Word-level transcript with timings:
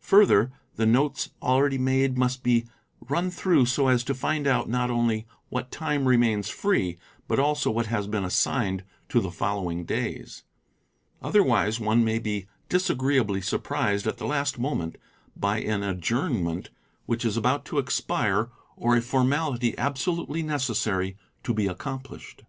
Further 0.00 0.50
the 0.74 0.84
notes 0.84 1.30
already 1.40 1.78
made 1.78 2.18
must 2.18 2.42
be 2.42 2.66
| 2.84 3.00
run 3.08 3.30
through 3.30 3.66
so 3.66 3.86
as 3.86 4.02
to 4.02 4.12
find 4.12 4.48
out 4.48 4.68
not 4.68 4.90
only 4.90 5.28
what 5.48 5.70
time 5.70 6.08
remains 6.08 6.48
free, 6.48 6.98
but 7.28 7.38
also_ 7.38 7.70
what 7.72 7.86
has 7.86 8.08
been 8.08 8.24
assigned 8.24 8.82
to 9.08 9.20
the 9.20 9.30
following 9.30 9.84
days; 9.84 10.42
otherwise 11.22 11.78
one 11.78 12.04
may 12.04 12.18
be 12.18 12.48
disagreeably 12.68 13.40
surprised 13.40 14.08
at 14.08 14.16
the 14.16 14.26
last 14.26 14.58
moment 14.58 14.98
by 15.36 15.58
an 15.60 15.84
adjournment 15.84 16.70
which 17.06 17.24
is 17.24 17.36
about 17.36 17.64
to 17.66 17.78
expire 17.78 18.50
or 18.76 18.96
a 18.96 19.00
formality 19.00 19.78
absolutely 19.78 20.42
necessary 20.42 21.16
to 21.44 21.54
be 21.54 21.68
accomplished. 21.68 22.42